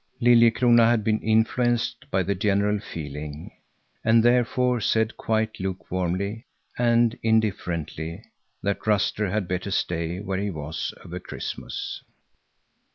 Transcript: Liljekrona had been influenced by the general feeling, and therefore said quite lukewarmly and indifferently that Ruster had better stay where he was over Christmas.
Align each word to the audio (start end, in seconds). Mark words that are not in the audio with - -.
Liljekrona 0.19 0.87
had 0.89 1.03
been 1.03 1.19
influenced 1.19 2.09
by 2.09 2.23
the 2.23 2.33
general 2.33 2.79
feeling, 2.79 3.51
and 4.03 4.23
therefore 4.23 4.81
said 4.81 5.15
quite 5.15 5.59
lukewarmly 5.59 6.47
and 6.75 7.15
indifferently 7.21 8.23
that 8.63 8.87
Ruster 8.87 9.29
had 9.29 9.47
better 9.47 9.69
stay 9.69 10.19
where 10.19 10.39
he 10.39 10.49
was 10.49 10.91
over 11.05 11.19
Christmas. 11.19 12.01